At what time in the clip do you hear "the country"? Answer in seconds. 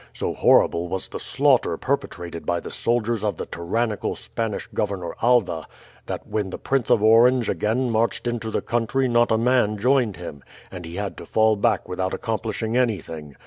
8.49-9.07